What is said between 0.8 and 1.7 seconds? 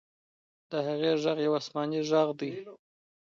هغې ږغ یو